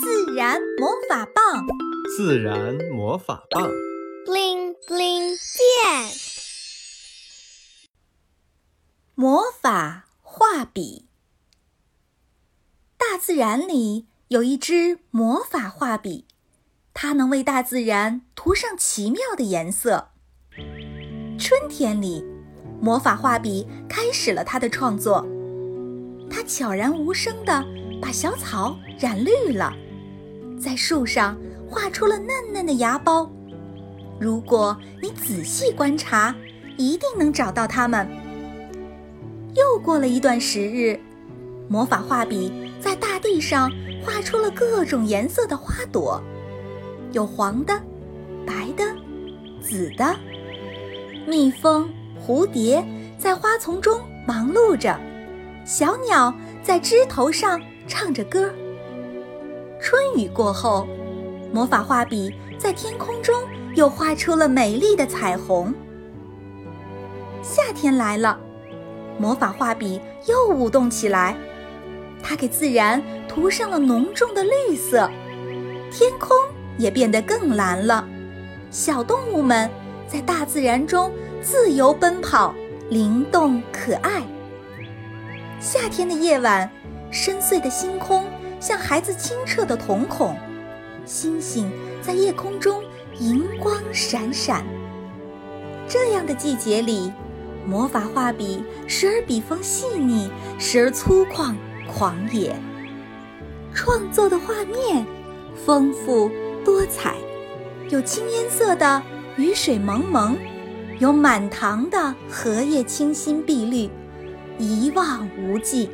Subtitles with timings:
[0.00, 1.66] 自然魔法棒，
[2.16, 3.68] 自然魔法棒
[4.24, 6.10] ，bling bling 变。
[9.14, 11.08] 魔法画笔。
[12.96, 16.26] 大自然里有一支魔法画笔，
[16.94, 20.12] 它能为大自然涂上奇妙的颜色。
[21.38, 22.24] 春天里，
[22.80, 25.26] 魔法画笔开始了它的创作。
[26.30, 27.62] 它悄然无声地
[28.00, 29.70] 把小草染绿了，
[30.62, 31.36] 在树上
[31.68, 33.28] 画出了嫩嫩的芽苞。
[34.20, 36.32] 如果你仔细观察，
[36.76, 38.08] 一定能找到它们。
[39.56, 40.96] 又过了一段时日，
[41.68, 43.68] 魔法画笔在大地上
[44.04, 46.22] 画出了各种颜色的花朵，
[47.10, 47.76] 有黄的、
[48.46, 48.84] 白的、
[49.60, 50.14] 紫的。
[51.26, 51.90] 蜜蜂、
[52.24, 52.84] 蝴蝶
[53.18, 54.96] 在花丛中忙碌着。
[55.64, 58.48] 小鸟在枝头上唱着歌。
[59.82, 60.86] 春雨过后，
[61.52, 63.34] 魔法画笔在天空中
[63.74, 65.74] 又画出了美丽的彩虹。
[67.42, 68.38] 夏天来了，
[69.18, 71.36] 魔法画笔又舞动起来，
[72.22, 75.10] 它给自然涂上了浓重的绿色，
[75.90, 76.36] 天空
[76.78, 78.06] 也变得更蓝了。
[78.70, 79.68] 小动物们
[80.06, 82.54] 在大自然中自由奔跑，
[82.88, 84.22] 灵动可爱。
[85.58, 86.70] 夏天的夜晚，
[87.10, 88.24] 深邃的星空
[88.62, 90.36] 像孩子清澈的瞳孔，
[91.04, 91.68] 星星
[92.00, 92.80] 在夜空中
[93.18, 94.64] 银光闪闪。
[95.88, 97.12] 这样的季节里，
[97.66, 101.56] 魔法画笔时而笔锋细腻，时而粗犷
[101.92, 102.54] 狂野，
[103.74, 105.04] 创作的画面
[105.66, 106.30] 丰富
[106.64, 107.16] 多彩，
[107.88, 109.02] 有青烟色的
[109.36, 110.38] 雨水蒙蒙，
[111.00, 113.90] 有满塘的荷叶清新碧绿。
[114.56, 115.90] 一望无际，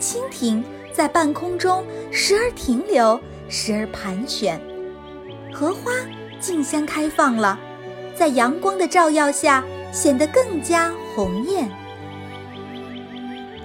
[0.00, 0.64] 蜻蜓
[0.96, 4.58] 在半空中时而停留，时而盘旋。
[5.52, 5.92] 荷花
[6.40, 7.60] 竞相开放了，
[8.14, 11.70] 在阳光的照耀下显得更加红艳。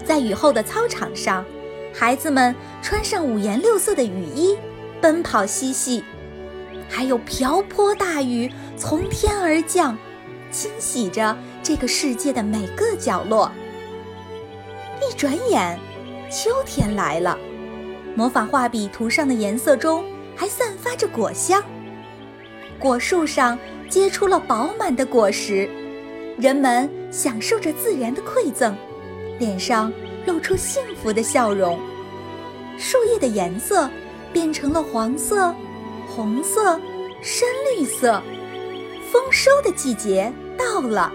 [0.03, 1.45] 在雨后的操场上，
[1.93, 4.57] 孩子们穿上五颜六色的雨衣，
[4.99, 6.03] 奔跑嬉戏。
[6.89, 9.97] 还有瓢泼大雨从天而降，
[10.51, 13.49] 清洗着这个世界的每个角落。
[14.99, 15.79] 一转眼，
[16.31, 17.37] 秋天来了。
[18.15, 20.03] 魔法画笔涂上的颜色中
[20.35, 21.61] 还散发着果香。
[22.79, 23.59] 果树上
[23.89, 25.69] 结出了饱满的果实，
[26.37, 28.75] 人们享受着自然的馈赠，
[29.39, 29.91] 脸上
[30.25, 31.77] 露出幸福的笑容。
[32.77, 33.89] 树叶的颜色
[34.31, 35.53] 变成了黄色、
[36.07, 36.79] 红色、
[37.21, 38.23] 深绿色。
[39.11, 41.11] 丰收的季节到了。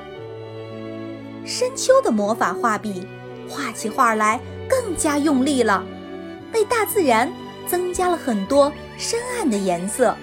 [1.46, 3.06] 深秋的魔法画笔。
[3.48, 5.84] 画起画来更加用力了，
[6.52, 7.32] 为大自然
[7.66, 10.16] 增加了很多深暗的颜色。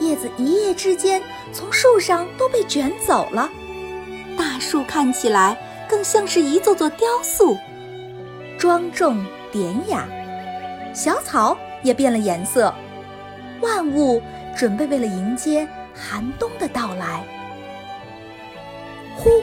[0.00, 3.48] 叶子一夜之间从树上都被卷走了，
[4.36, 5.56] 大树看起来
[5.88, 7.56] 更像是一座座雕塑，
[8.58, 10.08] 庄重典雅。
[10.94, 12.74] 小草也变了颜色，
[13.60, 14.20] 万物
[14.56, 17.24] 准备为了迎接寒冬的到来。
[19.16, 19.42] 呼，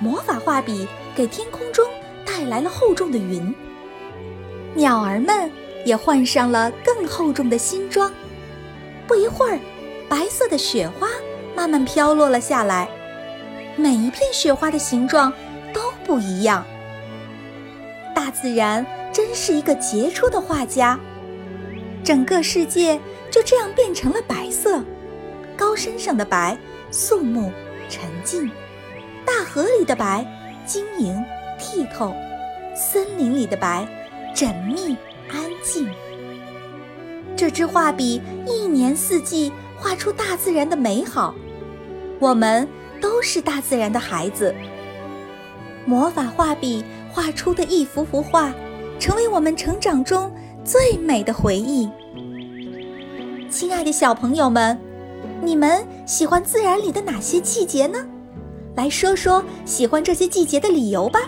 [0.00, 1.86] 魔法画笔给天空中
[2.24, 3.54] 带来了厚重的云，
[4.74, 5.50] 鸟儿们
[5.84, 8.10] 也换上了更厚重的新装。
[9.06, 9.58] 不一会儿，
[10.08, 11.06] 白色的雪花
[11.54, 12.88] 慢慢飘落了下来，
[13.76, 15.30] 每一片雪花的形状
[15.74, 16.64] 都不一样。
[18.14, 20.98] 大自然真是一个杰出的画家，
[22.02, 22.98] 整个世界
[23.30, 24.82] 就这样变成了白色，
[25.58, 26.56] 高山上的白，
[26.90, 27.52] 肃穆
[27.88, 28.50] 沉静。
[29.24, 30.24] 大河里的白，
[30.66, 31.14] 晶莹
[31.58, 32.12] 剔透；
[32.74, 33.86] 森林里的白，
[34.34, 34.96] 缜密
[35.30, 35.88] 安静。
[37.36, 41.34] 这支画笔一年四季画出大自然的美好，
[42.18, 42.68] 我们
[43.00, 44.54] 都是大自然的孩子。
[45.86, 48.52] 魔法画笔画出的一幅幅画，
[48.98, 50.30] 成为我们成长中
[50.64, 51.88] 最美的回忆。
[53.50, 54.78] 亲爱的小朋友们，
[55.42, 57.98] 你们喜欢自然里的哪些季节呢？
[58.76, 61.20] 来说说喜欢这些季节的理由吧，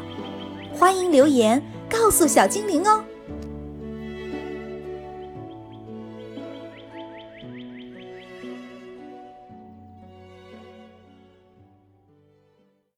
[0.73, 3.05] 欢迎留言告诉小精灵哦。